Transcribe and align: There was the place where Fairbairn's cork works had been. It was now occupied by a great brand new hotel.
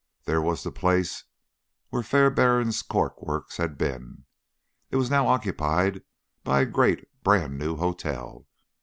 There 0.25 0.41
was 0.41 0.63
the 0.63 0.71
place 0.71 1.25
where 1.89 2.01
Fairbairn's 2.01 2.81
cork 2.81 3.21
works 3.21 3.57
had 3.57 3.77
been. 3.77 4.25
It 4.89 4.95
was 4.95 5.11
now 5.11 5.27
occupied 5.27 6.01
by 6.43 6.61
a 6.61 6.65
great 6.65 7.07
brand 7.23 7.59
new 7.59 7.75
hotel. 7.75 8.47